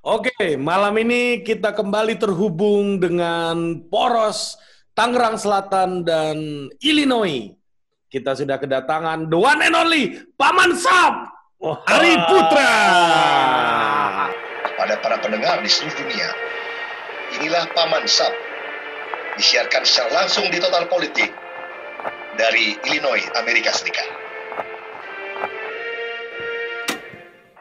[0.00, 4.56] Oke, malam ini kita kembali terhubung dengan poros
[4.96, 6.36] Tangerang Selatan dan
[6.80, 7.52] Illinois.
[8.08, 11.28] Kita sudah kedatangan the one and only Paman Sab
[11.60, 12.72] Hari Putra.
[14.72, 16.32] Pada para pendengar di seluruh dunia,
[17.36, 18.32] inilah Paman Sab.
[19.36, 21.28] Disiarkan secara langsung di Total Politik
[22.40, 24.08] dari Illinois, Amerika Serikat.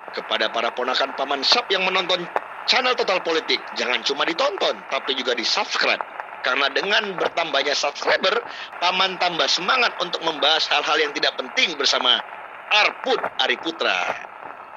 [0.09, 2.25] Kepada para ponakan Paman Sab yang menonton
[2.65, 6.01] channel Total Politik, jangan cuma ditonton, tapi juga di-subscribe.
[6.39, 8.41] Karena dengan bertambahnya subscriber,
[8.79, 12.23] Paman tambah semangat untuk membahas hal-hal yang tidak penting bersama
[12.69, 13.97] Arput Ari Putra.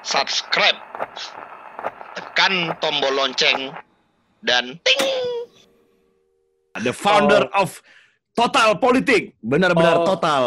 [0.03, 0.75] Subscribe.
[2.13, 3.71] Tekan tombol lonceng
[4.43, 5.05] dan ting.
[6.83, 7.79] The founder of
[8.33, 10.43] Total Politik, benar-benar Oh, total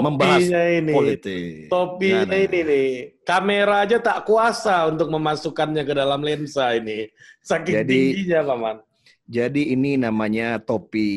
[0.00, 0.96] membahas ini.
[0.96, 1.68] politik.
[1.68, 2.90] Topinya ini nih.
[3.20, 7.12] Kamera aja tak kuasa untuk memasukkannya ke dalam lensa ini.
[7.44, 8.76] Saking Jadi- tingginya, Paman.
[9.28, 11.08] Jadi ini namanya topi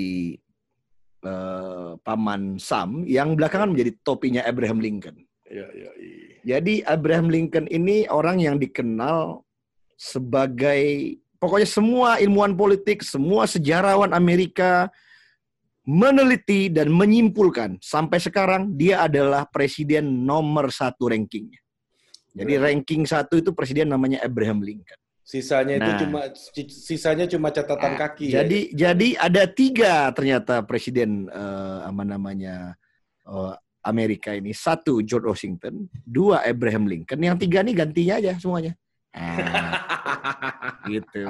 [1.25, 5.17] eh, paman Sam yang belakangan menjadi topinya Abraham Lincoln.
[5.49, 6.35] Iya, iya, iya.
[6.45, 9.41] Jadi Abraham Lincoln ini orang yang dikenal
[9.97, 14.93] sebagai pokoknya semua ilmuwan politik, semua sejarawan Amerika
[15.85, 21.61] meneliti dan menyimpulkan sampai sekarang dia adalah presiden nomor satu rankingnya.
[22.35, 24.97] Jadi Berarti- ranking satu itu presiden namanya Abraham Lincoln.
[25.25, 25.99] Sisanya itu Nah.
[26.05, 26.19] cuma
[26.69, 28.29] sisanya cuma catatan Ah, kaki.
[28.29, 28.41] ya.
[28.45, 32.77] Jadi jadi ada tiga ternyata presiden eh, apa namanya
[33.25, 34.53] eh, Amerika ini.
[34.53, 38.73] Satu George Washington, dua Abraham Lincoln, yang tiga nih gantinya aja semuanya.
[39.13, 39.25] Ah,
[40.93, 41.25] gitu.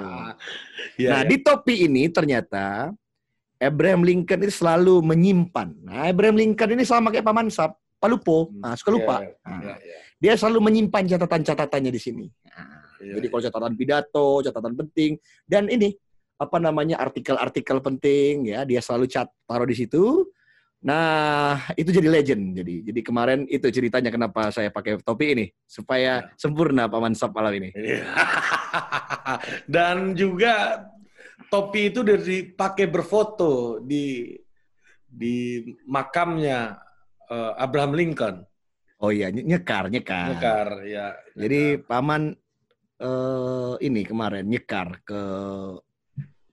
[0.99, 1.29] Iya, nah iya.
[1.29, 2.91] di topi ini ternyata
[3.67, 5.69] Abraham Lincoln itu selalu menyimpan.
[5.85, 9.17] Nah Abraham Lincoln ini sama kayak Paman Sap, Palupo, nah, suka lupa.
[9.43, 9.97] Nah, iya, iya.
[10.15, 12.25] Dia selalu menyimpan catatan-catatannya di sini.
[12.47, 15.11] Nah, Iya, jadi kalau catatan pidato, catatan penting,
[15.45, 15.93] dan ini
[16.35, 20.27] apa namanya artikel-artikel penting ya dia selalu cat taruh di situ.
[20.85, 22.59] Nah itu jadi legend.
[22.61, 27.55] Jadi jadi kemarin itu ceritanya kenapa saya pakai topi ini supaya sempurna paman sap malam
[27.55, 27.69] ini.
[29.73, 30.83] Dan juga
[31.51, 34.33] topi itu dari pakai berfoto di
[35.05, 36.75] di makamnya
[37.31, 38.43] eh, Abraham Lincoln.
[38.99, 40.35] Oh iya nye- nyekar nyekar.
[40.35, 41.15] Nyekar ya.
[41.35, 42.35] Jadi paman
[42.99, 45.21] eh, ini kemarin nyekar ke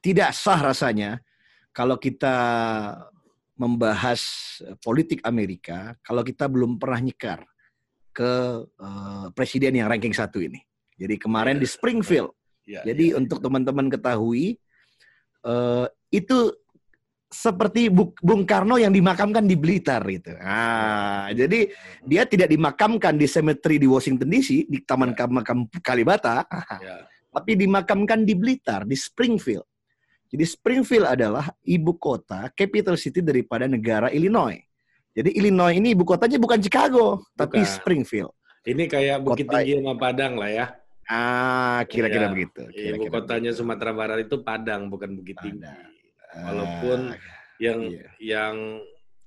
[0.03, 1.22] tidak sah rasanya
[1.70, 2.34] kalau kita
[3.54, 4.20] membahas
[4.82, 7.41] politik Amerika kalau kita belum pernah nyekar
[8.12, 8.32] ke
[8.66, 10.60] eh, presiden yang ranking satu ini.
[10.99, 12.31] Jadi kemarin di Springfield.
[12.62, 13.19] Ya, Jadi ya.
[13.19, 14.54] untuk teman-teman ketahui
[15.43, 16.51] eh, itu
[17.33, 20.37] seperti Bu- Bung Karno yang dimakamkan di Blitar gitu.
[20.37, 21.73] Ah, jadi
[22.05, 26.45] dia tidak dimakamkan di cemetery di Washington DC di Taman Makam Kalibata,
[26.85, 27.09] Ya.
[27.33, 29.65] tapi dimakamkan di Blitar di Springfield.
[30.29, 34.61] Jadi Springfield adalah ibu kota, capital city daripada negara Illinois.
[35.13, 37.69] Jadi Illinois ini ibu kotanya bukan Chicago, tapi Bukan.
[37.69, 38.33] Springfield.
[38.65, 40.67] Ini kayak Bukit Tinggi sama Padang lah ya.
[41.12, 42.33] Ah, kira-kira Iya.
[42.33, 42.62] begitu.
[42.65, 43.61] Ibu kira-kira kotanya begitu.
[43.61, 45.61] Sumatera Barat itu Padang bukan Bukit Tinggi.
[45.61, 45.93] Padang.
[46.33, 47.19] Walaupun Ah,
[47.61, 48.09] yang iya.
[48.41, 48.55] yang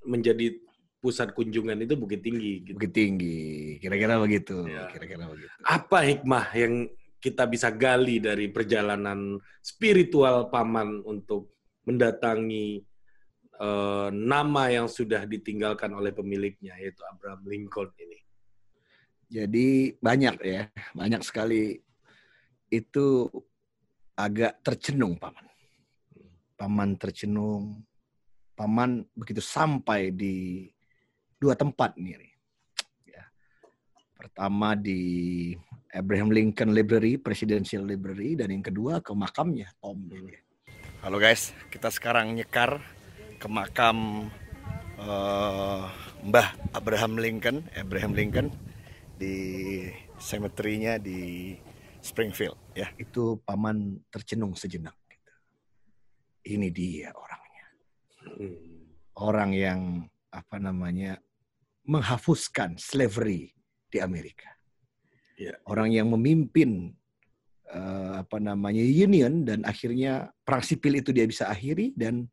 [0.02, 0.58] menjadi
[0.98, 2.66] pusat kunjungan itu Bukit Tinggi.
[2.66, 2.74] Gitu.
[2.74, 4.90] Bukit Tinggi, kira-kira begitu, Iya.
[4.90, 5.54] kira-kira begitu.
[5.62, 6.90] Apa hikmah yang
[7.22, 11.54] kita bisa gali dari perjalanan spiritual paman untuk
[11.86, 12.82] mendatangi
[13.56, 18.20] eh, nama yang sudah ditinggalkan oleh pemiliknya yaitu Abraham Lincoln ini.
[19.26, 21.74] Jadi banyak ya, banyak sekali
[22.70, 23.26] itu
[24.14, 25.46] agak tercenung paman.
[26.56, 27.84] Paman tercenung,
[28.56, 30.70] paman begitu sampai di
[31.42, 32.16] dua tempat nih.
[33.10, 33.26] Ya.
[34.16, 35.52] Pertama di
[35.92, 40.06] Abraham Lincoln Library, Presidential Library, dan yang kedua ke makamnya Tom.
[41.02, 42.80] Halo guys, kita sekarang nyekar
[43.42, 44.30] ke makam
[45.02, 45.84] eh,
[46.24, 46.48] Mbah
[46.78, 48.50] Abraham Lincoln, Abraham Lincoln
[49.16, 49.38] di
[50.20, 51.54] cemetery-nya di
[52.04, 52.92] Springfield ya.
[53.00, 55.34] Itu paman tercenung sejenak gitu.
[56.56, 57.68] Ini dia orangnya.
[58.22, 58.58] Hmm.
[59.16, 59.82] Orang yang
[60.30, 61.16] apa namanya
[61.88, 63.56] menghapuskan slavery
[63.88, 64.52] di Amerika.
[65.40, 65.56] Ya.
[65.68, 66.92] Orang yang memimpin
[67.72, 72.28] eh, apa namanya Union dan akhirnya perang sipil itu dia bisa akhiri dan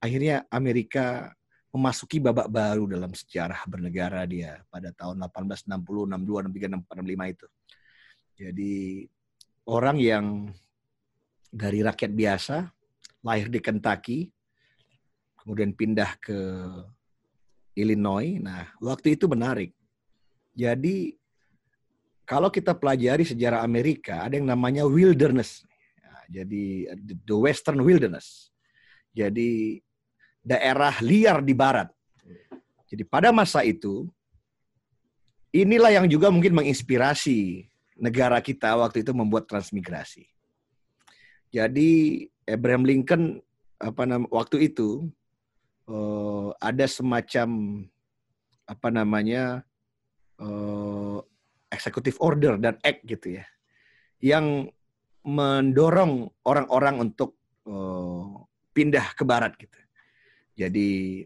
[0.00, 1.34] akhirnya Amerika
[1.70, 5.70] memasuki babak baru dalam sejarah bernegara dia pada tahun 1860,
[6.18, 7.46] 62, 63, 65 itu.
[8.40, 8.74] Jadi
[9.70, 10.24] orang yang
[11.50, 12.56] dari rakyat biasa
[13.22, 14.26] lahir di Kentucky,
[15.38, 16.38] kemudian pindah ke
[17.78, 18.42] Illinois.
[18.42, 19.70] Nah, waktu itu menarik.
[20.56, 21.14] Jadi
[22.26, 25.66] kalau kita pelajari sejarah Amerika, ada yang namanya wilderness.
[25.98, 26.94] Ya, jadi
[27.26, 28.50] the Western Wilderness.
[29.10, 29.82] Jadi
[30.40, 31.88] daerah liar di barat.
[32.90, 34.08] Jadi pada masa itu,
[35.54, 37.70] inilah yang juga mungkin menginspirasi
[38.00, 40.26] negara kita waktu itu membuat transmigrasi.
[41.50, 43.38] Jadi Abraham Lincoln
[43.80, 45.08] apa nama waktu itu
[45.88, 47.48] uh, ada semacam
[48.70, 49.66] apa namanya
[50.38, 51.18] uh,
[51.70, 53.46] executive order dan act gitu ya
[54.22, 54.68] yang
[55.24, 59.74] mendorong orang-orang untuk uh, pindah ke barat gitu.
[60.54, 61.22] Jadi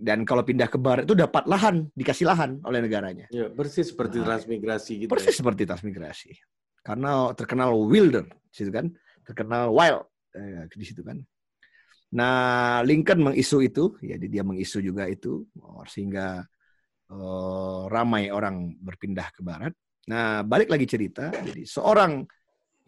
[0.00, 3.28] dan kalau pindah ke barat itu dapat lahan, dikasih lahan oleh negaranya.
[3.28, 5.10] Ya, persis seperti nah, transmigrasi gitu.
[5.12, 5.38] Persis ya.
[5.44, 6.30] seperti transmigrasi.
[6.80, 8.88] Karena terkenal wilder, situ kan,
[9.28, 11.20] terkenal wild eh, di situ kan.
[12.16, 15.46] Nah, Lincoln mengisu itu, ya dia mengisu juga itu,
[15.86, 16.42] sehingga
[17.12, 19.70] uh, ramai orang berpindah ke barat.
[20.10, 22.26] Nah, balik lagi cerita, jadi seorang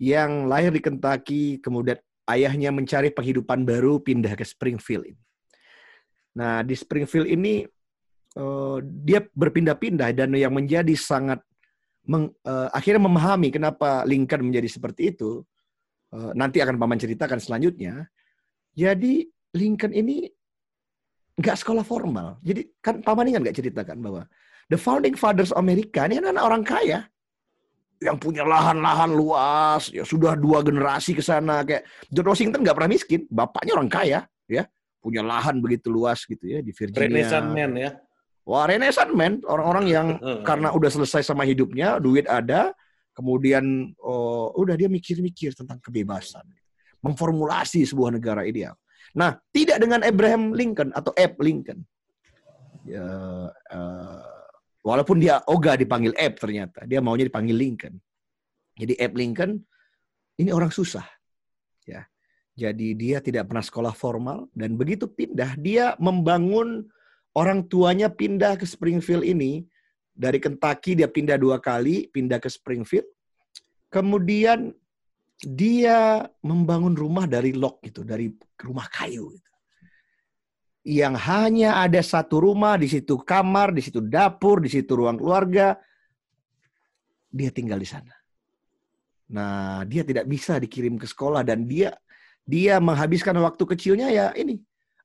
[0.02, 5.14] yang lahir di Kentucky, kemudian ayahnya mencari penghidupan baru, pindah ke Springfield.
[6.38, 7.64] Nah, di Springfield ini
[8.40, 11.44] uh, dia berpindah-pindah dan yang menjadi sangat
[12.08, 15.44] meng, uh, akhirnya memahami kenapa Lincoln menjadi seperti itu.
[16.12, 18.04] Uh, nanti akan paman ceritakan selanjutnya
[18.72, 20.24] jadi Lincoln ini
[21.36, 22.40] nggak sekolah formal.
[22.40, 24.22] Jadi kan paman ini kan nggak ceritakan bahwa
[24.72, 26.98] the founding fathers Amerika ini anak, -anak orang kaya
[28.02, 32.90] yang punya lahan-lahan luas, ya sudah dua generasi ke sana kayak George Washington nggak pernah
[32.90, 34.20] miskin, bapaknya orang kaya,
[34.50, 34.66] ya
[35.02, 37.10] punya lahan begitu luas gitu ya di Virginia.
[37.10, 37.90] Renaissance man ya.
[38.46, 40.06] Wah Renaissance man, orang-orang yang
[40.48, 42.70] karena udah selesai sama hidupnya, duit ada,
[43.12, 46.46] kemudian oh, udah dia mikir-mikir tentang kebebasan
[47.02, 48.78] memformulasi sebuah negara ideal.
[49.18, 51.82] Nah, tidak dengan Abraham Lincoln atau Abe Lincoln.
[52.86, 53.02] Ya,
[53.50, 54.22] uh,
[54.86, 57.98] walaupun dia Oga dipanggil Abe ternyata, dia maunya dipanggil Lincoln.
[58.78, 59.58] Jadi Abe Lincoln
[60.38, 61.04] ini orang susah,
[61.84, 62.06] ya.
[62.52, 66.84] Jadi dia tidak pernah sekolah formal dan begitu pindah dia membangun
[67.32, 69.64] orang tuanya pindah ke Springfield ini
[70.12, 73.08] dari Kentucky dia pindah dua kali pindah ke Springfield.
[73.88, 74.72] Kemudian
[75.42, 78.30] dia membangun rumah dari log gitu, dari
[78.62, 79.50] rumah kayu gitu.
[80.82, 85.78] Yang hanya ada satu rumah, di situ kamar, di situ dapur, di situ ruang keluarga.
[87.30, 88.14] Dia tinggal di sana.
[89.32, 91.94] Nah, dia tidak bisa dikirim ke sekolah dan dia
[92.42, 94.58] dia menghabiskan waktu kecilnya ya ini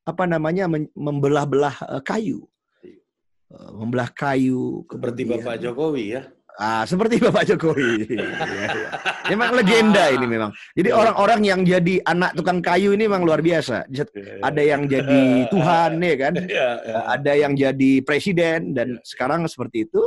[0.08, 2.48] apa namanya membelah-belah eh, kayu.
[2.84, 6.22] Eh, membelah kayu seperti kemudian, Bapak Jokowi ya.
[6.58, 8.08] Ah, seperti Bapak Jokowi.
[8.08, 8.90] ya, ya.
[9.30, 10.50] Memang legenda ini memang.
[10.74, 10.98] Jadi iya.
[10.98, 13.86] orang-orang yang jadi anak tukang kayu ini memang luar biasa.
[13.92, 14.40] Iya, iya.
[14.42, 15.24] Ada yang jadi
[15.54, 16.34] Tuhan ya kan.
[17.20, 20.02] Ada yang jadi presiden dan sekarang seperti itu.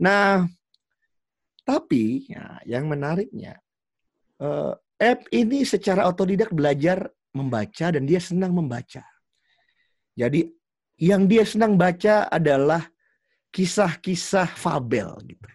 [0.00, 0.46] Nah,
[1.66, 3.60] tapi ya, yang menariknya
[4.40, 9.02] uh, app ini secara otodidak belajar membaca dan dia senang membaca.
[10.14, 10.46] Jadi
[11.02, 12.86] yang dia senang baca adalah
[13.50, 15.48] kisah-kisah fabel gitu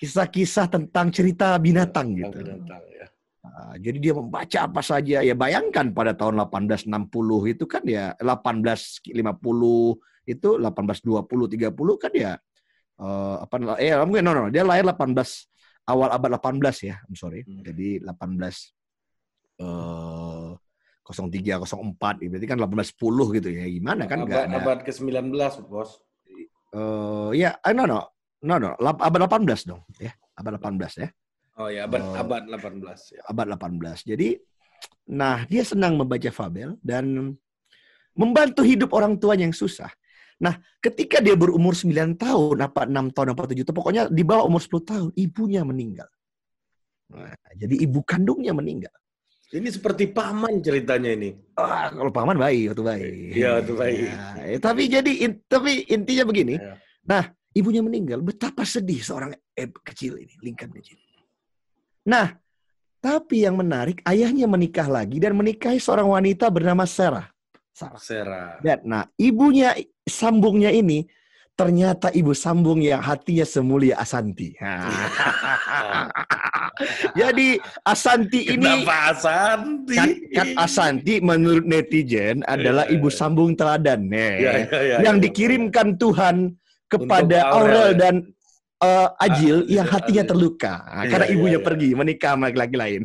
[0.00, 2.40] kisah-kisah tentang cerita binatang gitu.
[2.40, 3.06] Binatang, ya.
[3.44, 5.20] Nah, jadi dia membaca apa saja.
[5.20, 9.12] Ya bayangkan pada tahun 1860 itu kan ya 1850
[10.24, 12.32] itu 1820 30 kan ya
[13.00, 15.10] uh, apa eh mungkin no, no, dia lahir 18
[15.90, 16.96] awal abad 18 ya.
[17.04, 17.42] I'm sorry.
[17.42, 17.66] Hmm.
[17.66, 18.14] Jadi 18
[19.60, 20.54] uh,
[21.10, 23.64] 03 04 berarti kan 1810 gitu ya.
[23.66, 24.56] Gimana kan abad, ada.
[24.62, 25.34] abad ke-19,
[25.66, 25.98] Bos.
[26.70, 28.06] Uh, ya, yeah, no no.
[28.40, 30.16] No, no, abad 18 dong, ya.
[30.32, 31.08] Abad 18 ya.
[31.60, 33.20] Oh ya, abad uh, abad 18 ya.
[33.28, 34.08] Abad 18.
[34.16, 34.28] Jadi
[35.12, 37.36] nah, dia senang membaca fabel dan
[38.16, 39.92] membantu hidup orang tua yang susah.
[40.40, 44.48] Nah, ketika dia berumur 9 tahun, apa 6 tahun, apa 7 tahun, pokoknya di bawah
[44.48, 46.08] umur 10 tahun, ibunya meninggal.
[47.12, 48.94] Nah, jadi ibu kandungnya meninggal.
[49.50, 51.34] Ini seperti paman ceritanya ini.
[51.58, 53.04] Ah, kalau paman baik, waktu baik.
[53.34, 53.98] Iya, waktu baik.
[54.46, 56.54] Ya, tapi jadi in, tapi intinya begini.
[56.54, 56.78] Ya.
[57.02, 58.22] Nah, ibunya meninggal.
[58.22, 60.96] Betapa sedih seorang Eb kecil ini, Lincoln kecil.
[62.06, 62.30] Nah,
[63.00, 67.29] tapi yang menarik, ayahnya menikah lagi dan menikahi seorang wanita bernama Sarah.
[67.72, 68.00] Sarah.
[68.00, 68.50] Sarah.
[68.60, 69.72] Dan, nah, ibunya
[70.04, 71.06] sambungnya ini
[71.60, 74.56] ternyata ibu sambung yang hatinya semulia Asanti.
[77.20, 79.92] Jadi Asanti ini Kenapa Asanti?
[79.92, 84.32] Kan, kan Asanti menurut netizen adalah yeah, ibu sambung teladan nih.
[84.40, 86.56] Yeah, yeah, yeah, yang dikirimkan Tuhan
[86.88, 88.24] kepada Aurel dan
[88.80, 91.66] uh, Ajil ah, yang hatinya terluka iya, karena iya, ibunya iya.
[91.66, 93.02] pergi menikah sama laki-laki lain.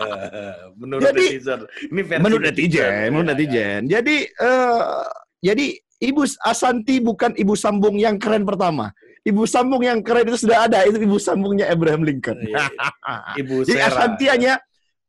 [0.80, 1.60] menurut jadi, netizen,
[1.92, 3.80] ini versi menurut netizen, menurut netizen.
[3.86, 5.04] Jadi uh,
[5.44, 5.66] jadi
[6.00, 8.90] ibu Asanti bukan ibu sambung yang keren pertama.
[9.26, 10.86] ibu sambung yang keren itu sudah ada.
[10.86, 12.38] Itu ibu sambungnya Abraham Lincoln.
[12.46, 12.70] Iya,
[13.42, 13.90] Ibu Jadi Sarah.
[13.90, 14.52] Asanti hanya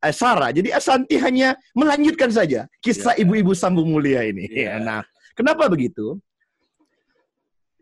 [0.01, 0.49] eh, Sarah.
[0.49, 3.21] Jadi Asanti hanya melanjutkan saja kisah Iya.
[3.21, 4.49] ibu-ibu sambung mulia ini.
[4.49, 4.81] Iya.
[4.81, 5.05] Nah,
[5.37, 6.17] kenapa begitu?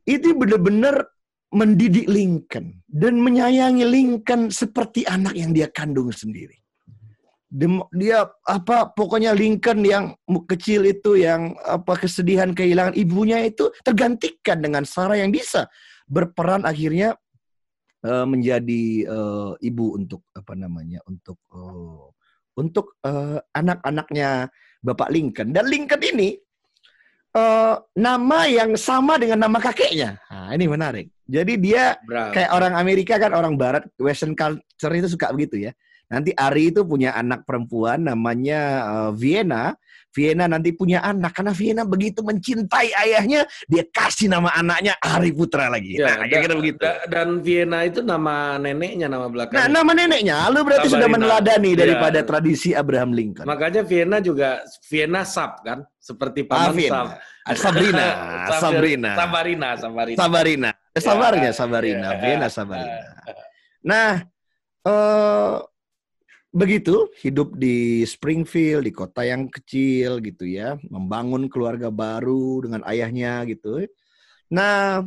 [0.03, 1.07] Itu benar-benar
[1.55, 6.59] mendidik Lincoln dan menyayangi Lincoln seperti anak yang dia kandung sendiri.
[7.95, 10.11] Dia apa pokoknya Lincoln yang
[10.51, 15.71] kecil itu yang apa kesedihan kehilangan ibunya itu tergantikan dengan Sarah yang bisa
[16.03, 17.15] berperan akhirnya
[18.03, 22.05] eh, menjadi eh, ibu untuk apa namanya untuk eh,
[22.59, 24.51] untuk eh, anak-anaknya
[24.83, 26.35] Bapak Lincoln dan Lincoln ini
[27.39, 30.19] eh, nama yang sama dengan nama kakeknya.
[30.27, 31.14] Nah, ini menarik.
[31.25, 32.29] Jadi dia Bram.
[32.31, 35.73] kayak orang Amerika kan orang Barat Western culture itu suka begitu ya.
[36.05, 39.73] Nanti Ari itu punya anak perempuan namanya eh, Vienna.
[40.15, 45.67] Vienna nanti punya anak karena Vienna begitu mencintai ayahnya dia kasih nama anaknya Ari Putra
[45.67, 45.99] lagi.
[45.99, 46.79] Ya, nah, da- kira begitu.
[46.79, 49.67] da- dan Vienna itu nama neneknya, nama Nah, belakangnya.
[49.67, 51.19] nama neneknya, lu berarti sudah Sabarina.
[51.19, 51.79] meneladani Iya.
[51.83, 53.43] daripada tradisi Abraham Lincoln.
[53.43, 57.19] Makanya Vienna juga Vienna Sap kan, seperti Ah, paman.
[57.43, 58.05] Ah, Sabrina,
[58.55, 60.15] Sabir- Sabrina, Sabarina, Sabarina.
[60.15, 60.71] Sabarina.
[60.95, 62.19] Eh, Sabarnya, Ya, Sabarina, ya.
[62.23, 62.99] Vienna, Sabarina.
[63.85, 64.25] Nah,
[64.81, 65.55] eh
[66.49, 73.43] begitu hidup di Springfield, di kota yang kecil gitu ya, membangun keluarga baru dengan ayahnya
[73.45, 73.83] gitu.
[74.49, 75.03] Nah,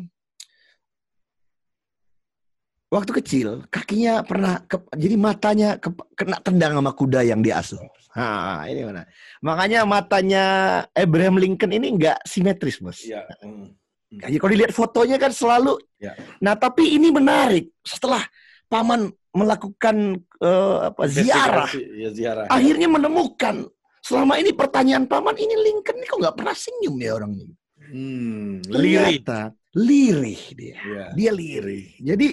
[2.93, 7.81] waktu kecil kakinya pernah ke- jadi matanya ke- kena tendang sama kuda yang diasuh.
[8.15, 9.03] Nah, ini mana?
[9.43, 10.45] Makanya matanya
[10.93, 13.03] Abraham Lincoln ini nggak simetris, bos.
[13.03, 13.25] Iya.
[13.43, 13.88] mm.
[14.09, 15.77] Jadi kalau dilihat fotonya kan selalu.
[16.01, 16.17] Ya.
[16.41, 17.69] Nah, tapi ini menarik.
[17.85, 18.25] Setelah
[18.69, 22.49] paman melakukan eh, apa ziarah, Ya, ziarah.
[22.49, 23.69] akhirnya menemukan
[24.01, 27.55] selama ini pertanyaan paman ini Lincoln ini kok nggak pernah senyum ya orang ini.
[27.89, 29.21] Hmm, lirih.
[29.21, 29.41] Ternyata
[29.77, 30.75] lirih dia.
[30.81, 31.05] Iya.
[31.13, 31.87] Dia lirih.
[32.01, 32.29] Jadi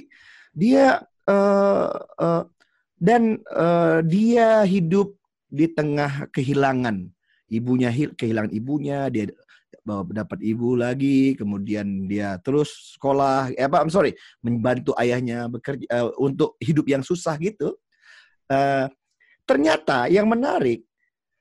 [0.56, 0.86] dia
[1.28, 1.90] eh,
[2.24, 2.44] eh,
[2.96, 5.12] dan eh, dia hidup
[5.52, 7.04] di tengah kehilangan
[7.52, 9.28] ibunya hil- kehilangan ibunya dia
[9.86, 16.10] dapat ibu lagi kemudian dia terus sekolah eh, apa I'm sorry membantu ayahnya bekerja eh,
[16.18, 17.78] untuk hidup yang susah gitu
[18.46, 18.86] Eh,
[19.42, 20.86] ternyata yang menarik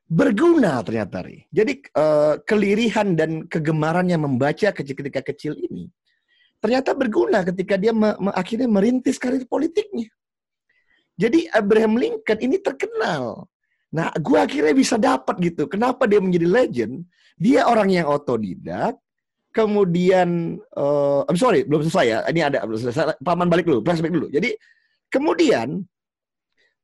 [0.08, 1.44] berguna ternyata Ri.
[1.52, 5.92] jadi eh, kelirihan dan kegemarannya membaca kecil ketika kecil ini
[6.64, 10.08] ternyata berguna ketika dia me- me- akhirnya merintis karir politiknya.
[11.12, 13.44] Jadi Abraham Lincoln ini terkenal.
[13.92, 15.68] Nah, gua akhirnya bisa dapat gitu.
[15.68, 17.04] Kenapa dia menjadi legend?
[17.34, 18.98] Dia orang yang otodidak.
[19.54, 22.18] Kemudian, eh I'm sorry, belum selesai ya.
[22.26, 23.22] Ini ada belum selesai.
[23.22, 24.26] Paman balik dulu, flashback dulu.
[24.26, 24.50] Jadi
[25.06, 25.78] kemudian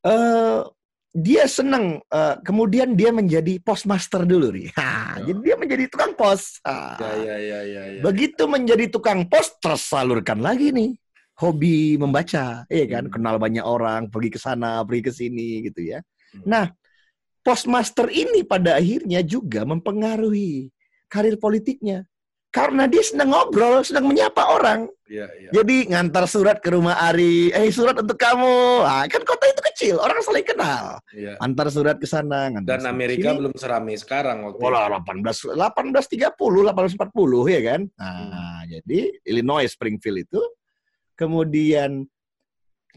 [0.06, 0.60] eh
[1.10, 1.98] dia senang.
[2.06, 4.70] eh, kemudian dia menjadi postmaster dulu nih.
[4.78, 5.26] Ha, Ya.
[5.26, 6.62] Jadi dia menjadi tukang pos.
[6.62, 6.94] Ah.
[7.02, 8.00] Ya, ya, ya, ya, ya.
[8.06, 10.94] Begitu menjadi tukang pos tersalurkan lagi nih
[11.42, 13.10] hobi membaca, iya kan?
[13.10, 13.12] Hmm.
[13.12, 15.98] Kenal banyak orang, pergi ke sana, pergi ke sini gitu ya.
[16.36, 16.46] Hmm.
[16.46, 16.64] Nah,
[17.40, 20.68] postmaster ini pada akhirnya juga mempengaruhi
[21.08, 22.04] karir politiknya.
[22.50, 24.90] Karena dia senang ngobrol, senang menyapa orang.
[25.06, 25.54] Ya, ya.
[25.54, 28.82] Jadi ngantar surat ke rumah Ari, eh surat untuk kamu.
[28.82, 30.98] Ah, kan kota itu kecil, orang saling kenal.
[31.14, 31.38] ya.
[31.38, 33.38] Antar surat ke sana, ngantar Dan Amerika sini.
[33.38, 34.58] belum seramai sekarang waktu.
[34.66, 37.80] Wala 18 1830 1840 ya kan.
[37.94, 38.98] Nah, jadi
[39.30, 40.42] Illinois Springfield itu
[41.14, 42.02] kemudian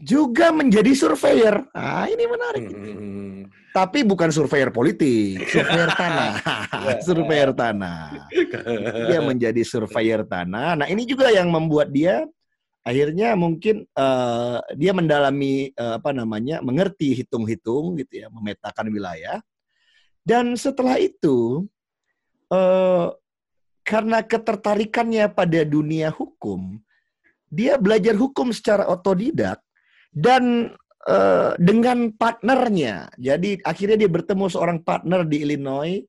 [0.00, 1.70] juga menjadi surveyor.
[1.70, 2.64] Nah, ini menarik.
[2.70, 3.38] Hmm.
[3.74, 6.32] Tapi bukan surveyor politik, surveyor tanah.
[7.02, 8.30] surveyor tanah.
[9.10, 10.78] Dia menjadi surveyor tanah.
[10.78, 12.22] Nah, ini juga yang membuat dia
[12.86, 19.42] akhirnya mungkin eh, dia mendalami eh, apa namanya, mengerti hitung-hitung gitu ya, memetakan wilayah.
[20.22, 21.66] Dan setelah itu
[22.54, 23.08] eh,
[23.82, 26.78] karena ketertarikannya pada dunia hukum,
[27.50, 29.63] dia belajar hukum secara otodidak
[30.14, 30.70] dan
[31.10, 33.10] eh, dengan partnernya.
[33.18, 36.00] Jadi akhirnya dia bertemu seorang partner di Illinois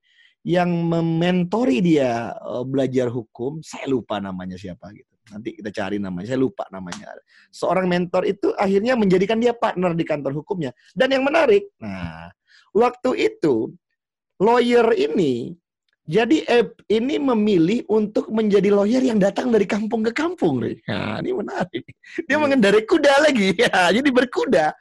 [0.45, 3.59] yang mementori dia eh, belajar hukum.
[3.65, 5.09] Saya lupa namanya siapa gitu.
[5.33, 6.29] Nanti kita cari namanya.
[6.29, 7.17] Saya lupa namanya.
[7.49, 10.69] Seorang mentor itu akhirnya menjadikan dia partner di kantor hukumnya.
[10.93, 12.29] Dan yang menarik, nah,
[12.77, 13.73] waktu itu
[14.37, 15.57] lawyer ini
[16.05, 20.77] jadi Eb ini memilih untuk menjadi lawyer yang datang dari kampung ke kampung, Ri.
[20.85, 21.81] Nah, ini menarik.
[22.29, 22.45] Dia Hmm.
[22.45, 23.49] mengendarai kuda lagi.
[23.65, 24.77] Ya, jadi berkuda.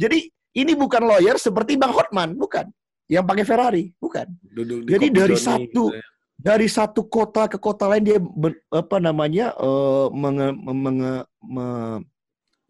[0.00, 2.72] Jadi ini bukan lawyer seperti Bang Hotman, bukan.
[3.04, 4.24] Yang pakai Ferrari, bukan.
[4.40, 6.04] Duduk di Jadi dari Doni satu gitu ya.
[6.42, 12.02] Dari satu kota ke kota lain dia ber- apa namanya eh, menge- menge- me-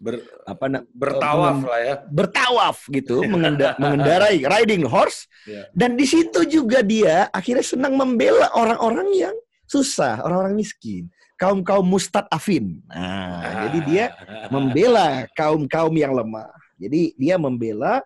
[0.02, 1.94] Ber- apa na- bertawaf lah ya.
[2.10, 5.30] bertawaf gitu, mengenda- mengendarai riding horse.
[5.46, 5.70] Iya.
[5.70, 9.36] Dan di situ juga dia akhirnya senang membela orang-orang yang
[9.70, 11.06] susah, orang-orang miskin.
[11.38, 12.78] kaum-kaum mustadafin.
[12.86, 14.04] Nah, jadi dia
[14.46, 16.46] membela kaum-kaum yang lemah.
[16.78, 17.98] Jadi dia membela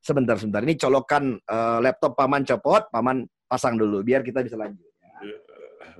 [0.00, 4.88] sebentar sebentar ini colokan uh, laptop paman copot, paman pasang dulu biar kita bisa lanjut.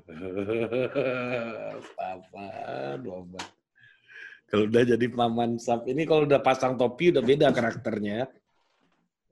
[1.93, 3.58] paman, paman.
[4.49, 8.29] Kalau udah jadi paman sap ini kalau udah pasang topi udah beda karakternya.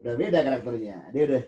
[0.04, 0.96] Udah beda karakternya.
[1.10, 1.42] Dia udah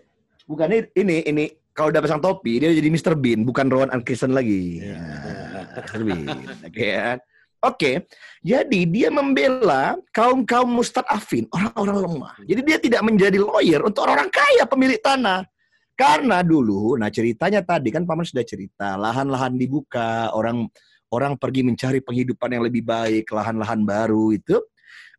[0.49, 1.45] bukan ini ini
[1.77, 3.13] kalau udah pasang topi dia jadi Mr.
[3.13, 4.81] Bean bukan Rowan Atkinson lagi.
[4.81, 4.97] Ya.
[4.97, 6.01] Nah, Mr.
[6.01, 6.25] Bean.
[6.65, 7.17] Oke kan?
[7.59, 8.07] Oke,
[8.39, 12.33] jadi dia membela kaum kaum mustadafin, orang-orang lemah.
[12.47, 15.43] Jadi dia tidak menjadi lawyer untuk orang-orang kaya pemilik tanah.
[15.91, 20.71] Karena dulu, nah ceritanya tadi kan paman sudah cerita, lahan-lahan dibuka, orang
[21.09, 24.57] orang pergi mencari penghidupan yang lebih baik, lahan-lahan baru itu.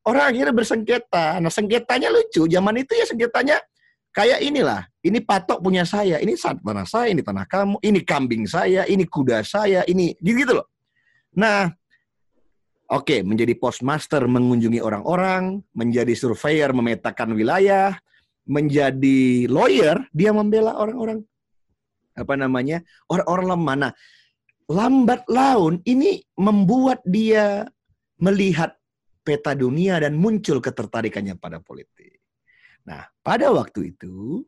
[0.01, 1.39] Orang akhirnya bersengketa.
[1.39, 3.61] Nah sengketanya lucu, zaman itu ya sengketanya
[4.15, 4.87] kayak inilah.
[5.01, 9.41] Ini patok punya saya, ini tanah saya, ini tanah kamu, ini kambing saya, ini kuda
[9.45, 10.69] saya, ini gitu-gitu loh.
[11.37, 11.73] Nah,
[12.91, 17.97] oke, okay, menjadi postmaster mengunjungi orang-orang, menjadi surveyor memetakan wilayah,
[18.45, 21.25] menjadi lawyer, dia membela orang-orang
[22.19, 23.77] apa namanya orang-orang lemah.
[23.89, 23.93] Nah,
[24.71, 27.67] lambat laun ini membuat dia
[28.23, 28.79] melihat
[29.27, 32.23] peta dunia dan muncul ketertarikannya pada politik.
[32.87, 34.47] Nah, pada waktu itu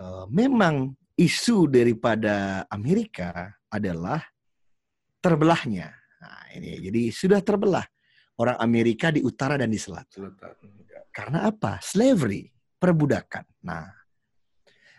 [0.00, 4.24] uh, memang isu daripada Amerika adalah
[5.20, 5.92] terbelahnya.
[6.20, 7.84] Nah, ini jadi sudah terbelah
[8.40, 10.32] orang Amerika di utara dan di selatan.
[11.12, 11.76] Karena apa?
[11.84, 12.48] Slavery
[12.80, 13.44] perbudakan.
[13.68, 13.84] Nah,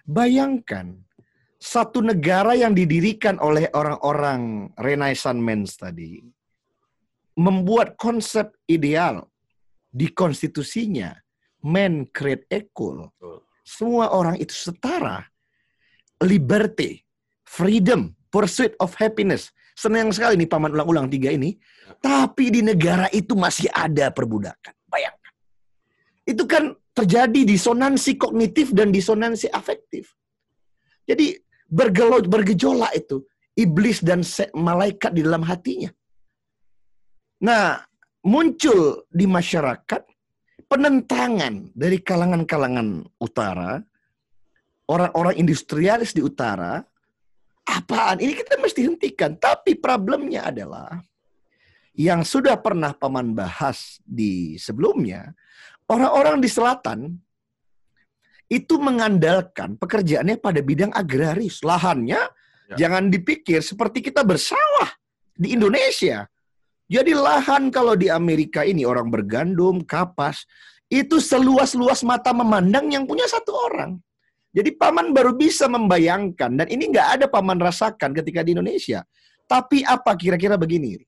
[0.06, 0.94] bayangkan
[1.62, 6.18] satu negara yang didirikan oleh orang-orang Renaissance men tadi
[7.38, 9.30] membuat konsep ideal
[9.94, 11.14] di konstitusinya
[11.62, 13.14] man create equal.
[13.62, 15.22] Semua orang itu setara.
[16.22, 17.02] Liberty,
[17.46, 19.54] freedom, pursuit of happiness.
[19.78, 21.62] Senang sekali nih paman ulang-ulang tiga ini.
[22.02, 24.74] Tapi di negara itu masih ada perbudakan.
[24.90, 25.34] Bayangkan.
[26.26, 30.14] Itu kan terjadi disonansi kognitif dan disonansi afektif.
[31.06, 31.34] Jadi
[31.72, 33.24] bergejolak itu
[33.56, 35.90] iblis dan malaikat di dalam hatinya.
[37.42, 37.80] Nah,
[38.28, 40.04] muncul di masyarakat
[40.70, 43.82] penentangan dari kalangan-kalangan utara,
[44.86, 46.84] orang-orang industrialis di utara,
[47.66, 48.22] apaan?
[48.22, 49.40] Ini kita mesti hentikan.
[49.42, 51.02] Tapi problemnya adalah
[51.98, 55.34] yang sudah pernah paman bahas di sebelumnya,
[55.92, 57.20] Orang-orang di selatan
[58.52, 61.64] itu mengandalkan pekerjaannya pada bidang agraris.
[61.64, 62.20] Lahannya
[62.68, 62.76] ya.
[62.76, 64.92] jangan dipikir seperti kita bersawah
[65.32, 66.28] di Indonesia.
[66.92, 70.44] Jadi lahan kalau di Amerika ini orang bergandum, kapas,
[70.92, 73.96] itu seluas-luas mata memandang yang punya satu orang.
[74.52, 79.00] Jadi paman baru bisa membayangkan, dan ini nggak ada paman rasakan ketika di Indonesia.
[79.48, 81.00] Tapi apa kira-kira begini?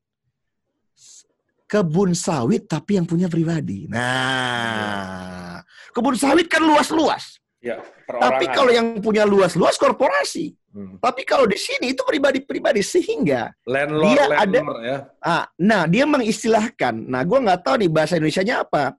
[1.73, 3.89] Kebun sawit tapi yang punya pribadi.
[3.89, 5.57] Nah,
[5.89, 7.41] kebun sawit kan luas-luas.
[7.63, 10.53] Ya, tapi kalau yang punya luas-luas korporasi.
[10.73, 10.97] Hmm.
[10.99, 14.85] Tapi kalau di sini itu pribadi-pribadi sehingga landlord, dia landlord, ada.
[14.85, 14.97] Ya.
[15.21, 17.07] Ah, nah dia mengistilahkan.
[17.07, 18.93] Nah, gue nggak tahu nih bahasa Indonesia-nya apa.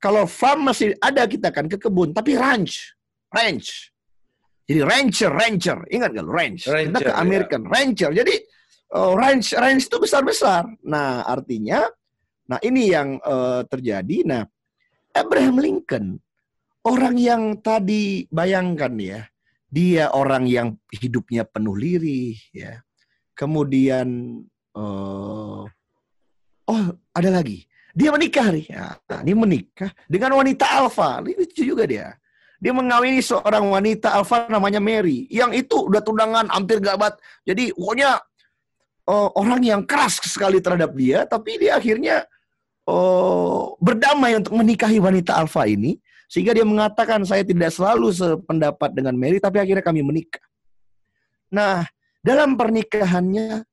[0.00, 2.96] Kalau farm masih ada kita kan ke kebun, tapi ranch,
[3.30, 3.92] ranch.
[4.64, 6.62] Jadi rancher, rancher, ingat gak lo ranch?
[6.66, 7.68] rancher, kita ke American, ya.
[7.68, 8.10] rancher.
[8.16, 8.34] Jadi
[8.96, 10.66] oh, ranch, ranch itu besar-besar.
[10.88, 11.84] Nah, artinya
[12.50, 14.26] Nah, ini yang uh, terjadi.
[14.26, 14.42] Nah,
[15.14, 16.18] Abraham Lincoln,
[16.82, 19.22] orang yang tadi bayangkan ya,
[19.70, 22.82] dia orang yang hidupnya penuh lirih ya.
[23.38, 24.42] Kemudian
[24.74, 25.62] uh,
[26.66, 26.84] oh,
[27.14, 27.70] ada lagi.
[27.94, 28.66] Dia menikah nih.
[28.66, 31.22] Ya, dia menikah dengan wanita alfa.
[31.22, 32.18] Ini juga dia.
[32.60, 35.30] Dia mengawini seorang wanita alfa namanya Mary.
[35.30, 37.16] Yang itu udah tunangan hampir gabat.
[37.46, 38.20] Jadi pokoknya
[39.06, 41.24] uh, orang yang keras sekali terhadap dia.
[41.24, 42.26] Tapi dia akhirnya
[42.90, 45.96] oh, berdamai untuk menikahi wanita alfa ini
[46.30, 50.42] sehingga dia mengatakan saya tidak selalu sependapat dengan Mary tapi akhirnya kami menikah.
[51.50, 51.82] Nah,
[52.22, 53.66] dalam pernikahannya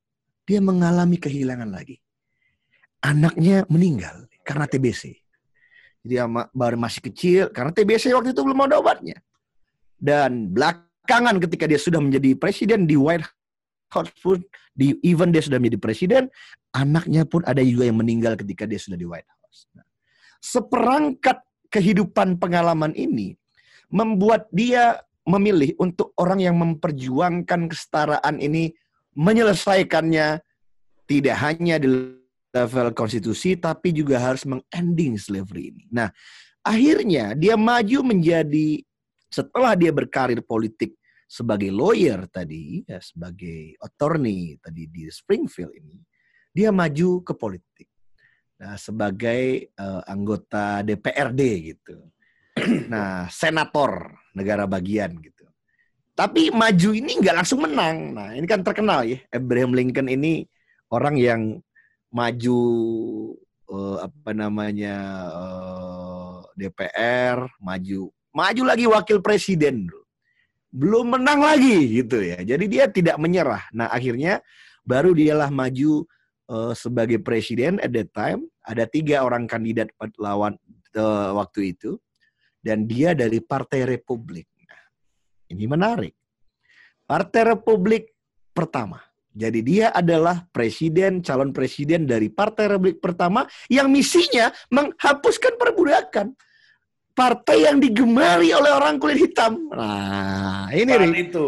[0.48, 2.02] dia mengalami kehilangan lagi.
[3.04, 5.14] Anaknya meninggal karena TBC.
[6.02, 6.16] Jadi
[6.56, 9.22] baru masih kecil karena TBC waktu itu belum ada obatnya.
[10.00, 13.37] Dan belakangan ketika dia sudah menjadi presiden di White
[13.92, 14.40] House pun
[14.76, 16.24] di even dia sudah menjadi presiden,
[16.76, 19.68] anaknya pun ada juga yang meninggal ketika dia sudah di White House.
[19.74, 19.86] Nah,
[20.44, 23.36] seperangkat kehidupan pengalaman ini
[23.92, 28.72] membuat dia memilih untuk orang yang memperjuangkan kesetaraan ini
[29.18, 30.40] menyelesaikannya
[31.08, 31.88] tidak hanya di
[32.56, 35.84] level konstitusi tapi juga harus mengending slavery ini.
[35.92, 36.08] Nah,
[36.64, 38.84] akhirnya dia maju menjadi
[39.28, 40.96] setelah dia berkarir politik
[41.28, 46.00] sebagai lawyer tadi, ya, sebagai attorney tadi di Springfield ini,
[46.56, 47.92] dia maju ke politik.
[48.58, 51.42] Nah, sebagai uh, anggota DPRD
[51.76, 51.98] gitu.
[52.90, 55.46] Nah, senator negara bagian gitu.
[56.18, 58.18] Tapi maju ini nggak langsung menang.
[58.18, 59.22] Nah, ini kan terkenal ya.
[59.30, 60.42] Abraham Lincoln ini
[60.90, 61.42] orang yang
[62.10, 62.60] maju
[63.70, 64.96] uh, apa namanya
[65.30, 69.86] uh, eh, DPR, maju maju lagi wakil presiden
[70.78, 72.38] belum menang lagi gitu ya.
[72.46, 73.66] Jadi dia tidak menyerah.
[73.74, 74.46] Nah, akhirnya
[74.86, 76.06] baru dialah maju
[76.54, 79.90] uh, sebagai presiden at that time ada tiga orang kandidat
[80.22, 80.54] lawan
[80.94, 81.98] uh, waktu itu
[82.62, 84.46] dan dia dari Partai Republik.
[84.70, 84.84] Nah,
[85.50, 86.14] ini menarik.
[87.10, 88.14] Partai Republik
[88.54, 89.02] pertama.
[89.38, 96.34] Jadi dia adalah presiden, calon presiden dari Partai Republik pertama yang misinya menghapuskan perbudakan.
[97.18, 99.58] Partai yang digemari oleh orang kulit hitam.
[99.74, 101.48] Nah, ini Saat itu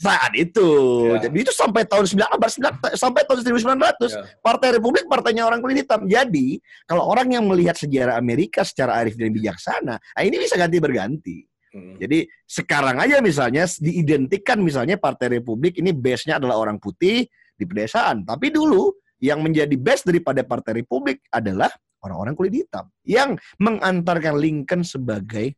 [0.00, 0.68] saat itu.
[1.12, 1.28] Ya.
[1.28, 3.76] Jadi itu sampai tahun 19 sampai tahun 1900
[4.08, 4.24] ya.
[4.40, 6.08] Partai Republik partainya orang kulit hitam.
[6.08, 6.56] Jadi
[6.88, 11.44] kalau orang yang melihat sejarah Amerika secara arif dan bijaksana, nah ini bisa ganti berganti.
[11.70, 12.00] Hmm.
[12.00, 18.24] Jadi sekarang aja misalnya diidentikan misalnya Partai Republik ini base-nya adalah orang putih di pedesaan.
[18.24, 21.68] Tapi dulu yang menjadi base daripada Partai Republik adalah
[22.04, 25.56] orang-orang kulit hitam yang mengantarkan Lincoln sebagai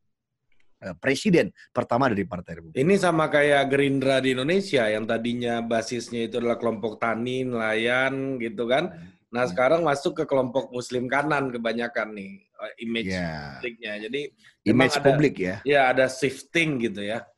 [0.82, 2.74] Eh, presiden pertama dari Partai Republik.
[2.74, 8.66] Ini sama kayak Gerindra di Indonesia yang tadinya basisnya itu adalah kelompok tani, nelayan gitu
[8.66, 8.90] kan.
[9.30, 13.62] Nah, sekarang masuk ke kelompok muslim kanan kebanyakan nih eh, image yeah.
[13.62, 13.92] publiknya.
[14.10, 14.20] Jadi
[14.66, 15.56] image ada, publik ya.
[15.62, 17.30] Ya, ada shifting gitu ya.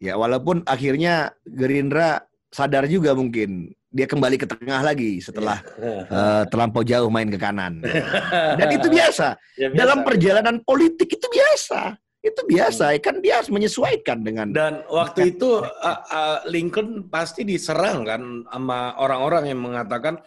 [0.00, 5.60] Ya, walaupun akhirnya Gerindra sadar juga mungkin dia kembali ke tengah lagi setelah
[6.08, 7.84] uh, terlampau jauh main ke kanan.
[8.58, 9.36] Dan itu biasa.
[9.60, 9.78] Ya, biasa.
[9.78, 13.02] Dalam perjalanan politik itu biasa itu biasa hmm.
[13.02, 18.94] kan dia harus menyesuaikan dengan dan waktu itu uh, uh, Lincoln pasti diserang kan sama
[18.94, 20.22] orang-orang yang mengatakan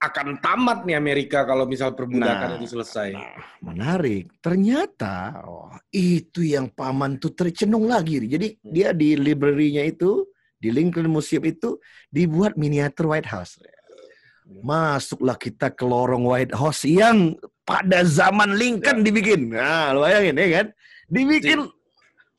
[0.00, 3.12] akan tamat nih Amerika kalau misal perbudakan nah, itu selesai.
[3.12, 4.32] Nah, menarik.
[4.40, 8.16] Ternyata oh, itu yang paman tuh tercenung lagi.
[8.24, 8.72] Jadi hmm.
[8.72, 10.24] dia di library-nya itu
[10.60, 11.80] di Lincoln Museum itu
[12.12, 13.56] dibuat miniatur White House.
[13.56, 14.60] Hmm.
[14.60, 19.04] Masuklah kita ke lorong White House yang pada zaman Lincoln ya.
[19.08, 19.40] dibikin.
[19.56, 20.66] Nah, lu bayangin ya kan?
[21.10, 21.58] Dibikin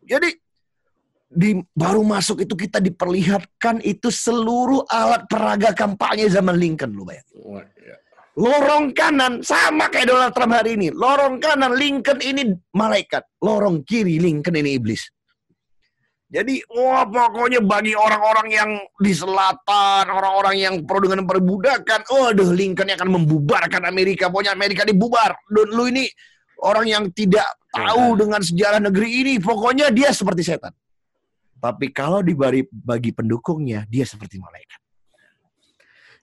[0.05, 0.29] jadi
[1.31, 7.65] di baru masuk itu kita diperlihatkan itu seluruh alat peraga kampanye zaman Lincoln lu bayangin.
[7.81, 7.95] Iya.
[8.39, 10.87] Lorong kanan sama kayak Donald Trump hari ini.
[10.91, 15.07] Lorong kanan Lincoln ini malaikat, lorong kiri Lincoln ini iblis.
[16.31, 18.71] Jadi, wah pokoknya bagi orang-orang yang
[19.03, 24.31] di selatan, orang-orang yang pro dengan perbudakan, waduh Lincoln yang akan membubarkan Amerika.
[24.31, 25.35] Pokoknya Amerika dibubar.
[25.51, 26.07] Dan lu ini
[26.63, 30.71] orang yang tidak tahu dengan sejarah negeri ini, pokoknya dia seperti setan.
[31.59, 34.79] Tapi kalau dibagi bagi pendukungnya, dia seperti malaikat.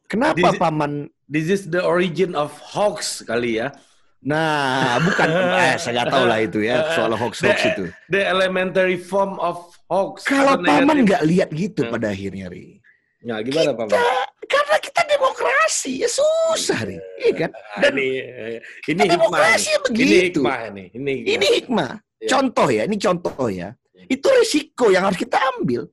[0.08, 0.92] Kenapa this, paman?
[1.28, 3.76] This is the origin of hoax kali ya.
[4.18, 5.28] Nah, bukan
[5.62, 7.84] eh saya nggak tahu lah itu ya soal hoax hoax itu.
[8.10, 10.26] The elementary form of hoax.
[10.26, 11.92] Kalau paman nggak lihat gitu hmm.
[11.94, 12.82] pada akhirnya, Ri.
[13.22, 13.98] Nah, gimana kita, paman?
[14.48, 16.98] Karena kita demokrasi ya susah, Ri.
[17.22, 17.50] Iya kan?
[17.78, 18.10] Dan ini
[18.90, 19.84] ini demokrasi hikmah.
[19.86, 20.10] begitu.
[20.10, 20.84] Ini hikmah ini.
[20.94, 21.34] Ini hikmah.
[21.34, 21.92] Ini hikmah.
[22.18, 22.28] Ya.
[22.34, 23.68] Contoh ya, ini contoh ya.
[24.10, 25.86] Itu risiko yang harus kita ambil.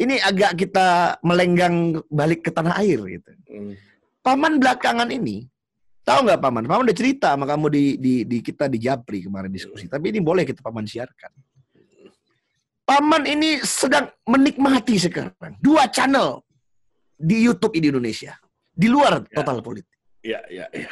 [0.00, 3.30] Ini agak kita melenggang balik ke tanah air gitu.
[3.52, 3.76] Hmm.
[4.24, 5.44] Paman belakangan ini,
[6.04, 6.64] tahu nggak paman?
[6.66, 9.86] Paman udah cerita sama kamu di, di, di kita di Japri kemarin diskusi.
[9.86, 9.92] Hmm.
[9.98, 11.32] Tapi ini boleh kita paman siarkan.
[12.84, 16.42] Paman ini sedang menikmati sekarang dua channel
[17.14, 18.34] di YouTube di Indonesia.
[18.70, 19.42] Di luar ya.
[19.42, 19.90] total politik.
[20.20, 20.88] Iya, iya, ya.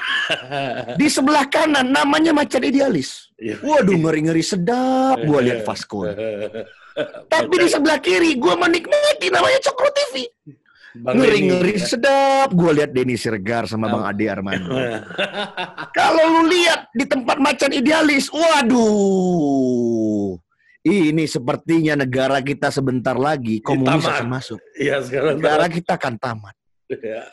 [0.97, 3.29] Di sebelah kanan namanya macan idealis.
[3.37, 3.61] Ya.
[3.61, 6.09] Waduh, ngeri-ngeri sedap gue lihat Vasco.
[7.33, 10.25] Tapi di sebelah kiri gue menikmati namanya Cokro TV.
[10.99, 11.87] Ngeri-ngeri ya.
[11.87, 14.75] sedap gue lihat Denny Sirgar sama Bang Ade Armando.
[15.99, 19.59] Kalau lu lihat di tempat macan idealis, waduh.
[20.89, 24.59] Ini sepertinya negara kita sebentar lagi komunis akan masuk.
[24.79, 26.55] Iya, sekarang negara kita akan tamat.
[26.89, 27.29] Ya.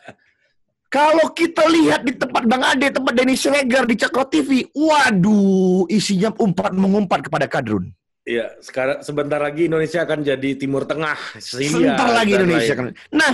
[0.91, 6.31] Kalau kita lihat di tempat Bang Ade, tempat Denny Sregar di Cakro TV, waduh, isinya
[6.39, 7.91] umpat mengumpat kepada kadrun.
[8.25, 11.69] Iya, sekarang sebentar lagi Indonesia akan jadi Timur Tengah, Syria.
[11.69, 12.85] Sebentar lagi Indonesia akan.
[13.13, 13.31] Nah,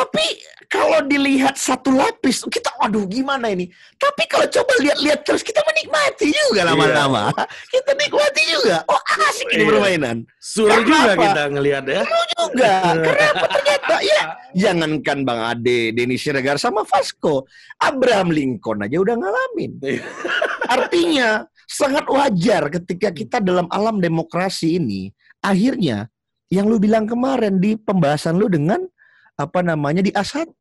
[0.00, 0.26] tapi
[0.70, 3.68] kalau dilihat satu lapis, kita waduh gimana ini?
[4.00, 7.34] Tapi kalau coba lihat-lihat terus kita menikmati juga lama-lama.
[7.36, 7.44] Iya.
[7.68, 8.76] Kita nikmati juga.
[8.88, 9.68] Oh asik ini iya.
[9.68, 10.16] permainan.
[10.40, 12.02] Suruh juga kita ngelihat ya.
[12.06, 12.72] Suruh juga.
[12.96, 14.22] Kenapa ternyata ya?
[14.56, 17.44] Jangankan Bang Ade, Denny Siregar sama Vasco,
[17.76, 19.72] Abraham Lincoln aja udah ngalamin.
[19.84, 20.06] Iya.
[20.70, 21.28] Artinya
[21.66, 25.10] sangat wajar ketika kita dalam alam demokrasi ini
[25.44, 26.08] akhirnya
[26.50, 28.82] yang lu bilang kemarin di pembahasan lu dengan
[29.40, 30.60] apa namanya di A1.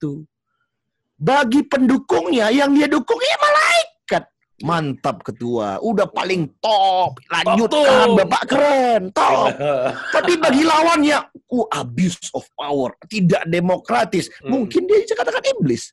[1.19, 4.23] Bagi pendukungnya yang dia dukung ya malaikat.
[4.63, 7.19] Mantap ketua, udah paling top.
[7.27, 8.15] Lanjutkan Top.
[8.23, 9.51] Bapak keren, top.
[10.15, 11.19] Tapi bagi lawannya,
[11.51, 14.31] uh, abuse of power, tidak demokratis.
[14.39, 14.55] Hmm.
[14.59, 15.91] Mungkin dia bisa katakan iblis.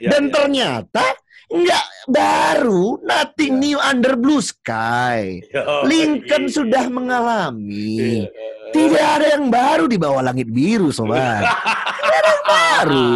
[0.00, 0.32] Ya, Dan ya.
[0.40, 1.04] ternyata
[1.52, 3.64] nggak baru, nothing Ya.
[3.64, 5.40] new under blue sky.
[5.52, 6.52] Yo, Lincoln iya.
[6.52, 8.24] sudah mengalami.
[8.24, 8.28] Iya.
[8.72, 11.44] Tidak ada yang baru di bawah langit biru, sobat.
[12.22, 13.10] Yang baru.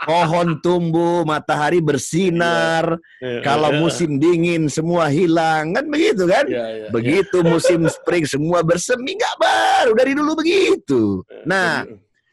[0.00, 2.98] Pohon tumbuh, matahari bersinar.
[3.20, 3.44] Iya.
[3.44, 6.48] Kalau musim dingin semua hilang, kan begitu kan?
[6.48, 11.20] Iya, iya, Begitu musim spring semua bersemi, nggak baru dari dulu begitu.
[11.28, 11.44] iya.
[11.44, 11.72] Nah,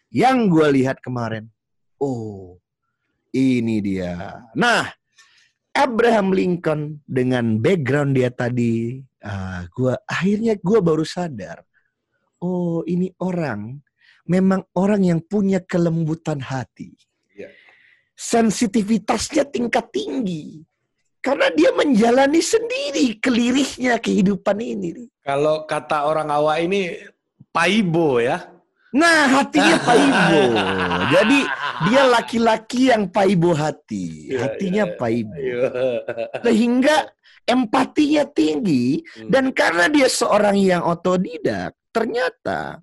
[0.09, 1.51] yang gue lihat kemarin,
[1.99, 2.55] oh
[3.35, 4.41] ini dia.
[4.55, 4.87] Nah,
[5.75, 11.61] Abraham Lincoln dengan background dia tadi, ah, gua akhirnya gue baru sadar,
[12.41, 13.77] oh ini orang
[14.27, 16.93] memang orang yang punya kelembutan hati,
[17.33, 17.49] Iya.
[18.13, 20.61] sensitivitasnya tingkat tinggi.
[21.17, 25.11] Karena dia menjalani sendiri kelirihnya kehidupan ini.
[25.19, 26.95] Kalau kata orang awak ini
[27.51, 28.47] paibo ya.
[28.95, 30.43] Nah, hatinya paibo.
[31.11, 31.39] Jadi
[31.91, 34.31] dia laki-laki yang paibo hati.
[34.31, 34.99] Iya, Hatinya iya, iya.
[34.99, 35.35] paibo.
[35.35, 35.67] Iya.
[36.47, 36.95] Sehingga
[37.43, 39.27] empatinya tinggi Hmm.
[39.27, 42.79] dan karena dia seorang yang otodidak, ternyata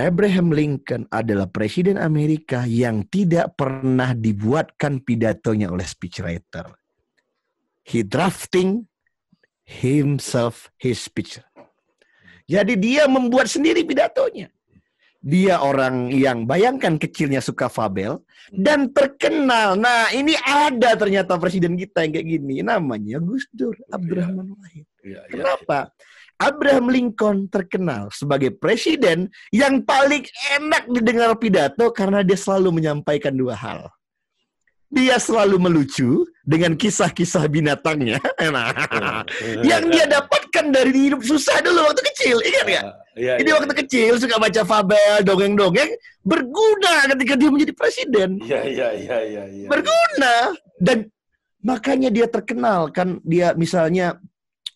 [0.00, 6.72] Abraham Lincoln adalah presiden Amerika yang tidak pernah dibuatkan pidatonya oleh speechwriter.
[7.84, 8.88] He drafting
[9.68, 11.36] himself his speech.
[12.48, 14.48] Jadi dia membuat sendiri pidatonya.
[15.22, 19.78] Dia orang yang bayangkan kecilnya suka fabel dan terkenal.
[19.78, 22.56] Nah, ini ada ternyata presiden kita yang kayak gini.
[22.64, 24.88] Namanya Gus Dur Abdurrahman Wahid.
[25.06, 25.30] Iya, iya.
[25.30, 25.94] Kenapa?
[26.42, 30.26] Abraham Lincoln terkenal sebagai presiden yang paling
[30.58, 33.86] enak didengar pidato karena dia selalu menyampaikan dua hal.
[34.92, 38.18] Dia selalu melucu dengan kisah-kisah binatangnya.
[38.52, 39.24] Nah,
[39.62, 42.86] yang dia dapatkan dari hidup susah dulu waktu kecil, ingat nggak?
[43.16, 45.90] Iya, Jadi iya, waktu kecil suka baca fabel, dongeng-dongeng,
[46.26, 48.30] berguna ketika dia menjadi presiden.
[48.42, 49.68] Iya, iya, iya, iya, iya.
[49.70, 50.34] Berguna
[50.82, 51.08] dan
[51.62, 54.18] makanya dia terkenal kan dia misalnya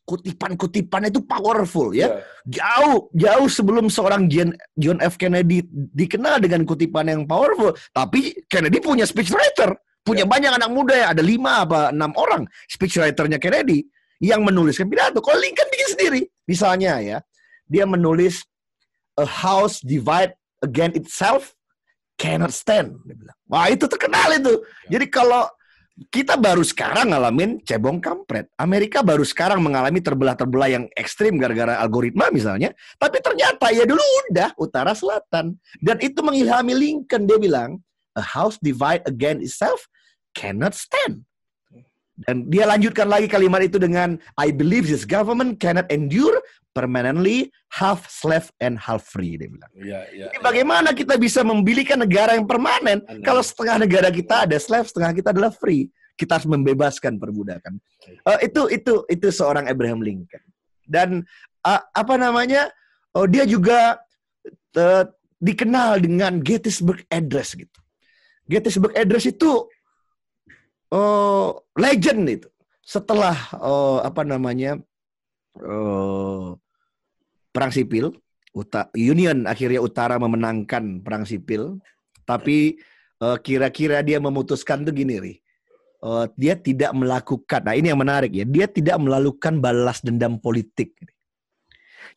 [0.07, 2.07] kutipan-kutipan itu powerful ya.
[2.07, 2.11] Iya.
[2.47, 8.79] Jauh jauh sebelum seorang John, John F Kennedy dikenal dengan kutipan yang powerful, tapi Kennedy
[8.79, 9.75] punya speechwriter,
[10.07, 13.83] punya banyak anak muda ya, ada lima apa enam orang speechwriternya Kennedy
[14.23, 15.19] yang menuliskan pidato.
[15.19, 17.19] Kalau Lincoln bikin sendiri, misalnya ya,
[17.67, 18.47] dia menulis
[19.19, 21.53] a house divide against itself
[22.17, 22.97] cannot stand.
[23.05, 23.37] Dia bilang.
[23.51, 24.55] Wah itu terkenal itu.
[24.89, 25.51] Jadi kalau
[26.13, 28.53] kita baru sekarang ngalamin cebong kampret.
[28.61, 32.77] Amerika baru sekarang mengalami terbelah-terbelah yang ekstrim gara-gara algoritma misalnya.
[33.01, 35.57] Tapi ternyata ya dulu udah utara selatan.
[35.81, 37.25] Dan itu mengilhami Lincoln.
[37.25, 37.81] Dia bilang,
[38.13, 39.89] a house divide against itself
[40.37, 41.25] cannot stand.
[42.29, 46.37] Dan dia lanjutkan lagi kalimat itu dengan I believe this government cannot endure
[46.77, 49.73] permanently half slave and half free dia bilang.
[49.73, 50.29] Iya.
[50.29, 53.25] Jadi bagaimana kita bisa membilikan negara yang permanen Aneh.
[53.25, 55.89] kalau setengah negara kita ada slave, setengah kita adalah free.
[56.21, 57.81] Kita harus membebaskan perbudakan.
[58.05, 60.45] Eh, itu itu itu seorang Abraham Lincoln.
[60.85, 61.25] Dan
[61.65, 62.69] eh, apa namanya?
[63.17, 63.97] Oh dia juga
[64.77, 65.09] eh,
[65.41, 67.81] dikenal dengan Gettysburg Address gitu.
[68.45, 69.65] Gettysburg Address itu
[70.93, 72.49] oh legend itu.
[72.87, 74.79] Setelah oh, apa namanya?
[75.63, 76.61] oh,
[77.57, 78.13] perang sipil,
[78.97, 81.77] Union akhirnya utara memenangkan perang sipil,
[82.25, 82.81] tapi
[83.21, 85.35] eh, kira-kira dia memutuskan tuh gini, Ri.
[86.01, 90.97] Eh, dia tidak melakukan, nah ini yang menarik ya, dia tidak melakukan balas dendam politik.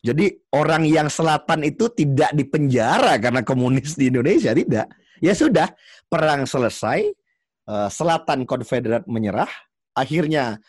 [0.00, 4.88] Jadi orang yang selatan itu tidak dipenjara karena komunis di Indonesia, tidak.
[5.20, 5.68] Ya sudah,
[6.08, 7.04] perang selesai,
[7.68, 9.48] eh, selatan Konfederat menyerah,
[9.92, 10.60] akhirnya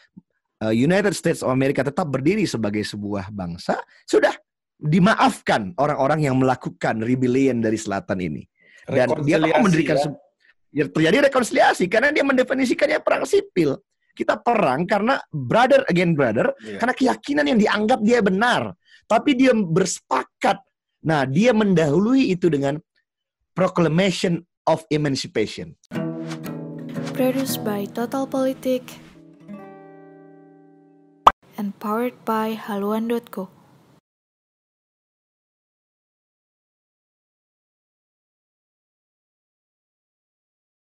[0.62, 4.30] United States of America tetap berdiri sebagai sebuah bangsa, sudah
[4.82, 8.44] dimaafkan orang-orang yang melakukan rebellion dari selatan ini.
[8.90, 10.10] Dan dia mau mendirikan ya.
[10.74, 13.78] ya, terjadi rekonsiliasi karena dia mendefinisikannya perang sipil.
[14.12, 16.82] Kita perang karena brother against brother Iya.
[16.82, 18.76] karena keyakinan yang dianggap dia benar,
[19.08, 20.60] tapi dia bersepakat.
[21.06, 22.82] Nah, dia mendahului itu dengan
[23.56, 25.78] proclamation of emancipation.
[27.16, 28.84] Produced by Total Politik
[31.56, 33.61] and powered by haluan.co.